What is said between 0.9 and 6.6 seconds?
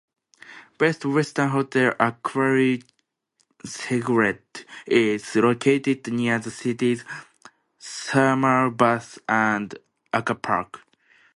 Western Hotel Aquarell Cegled is located near the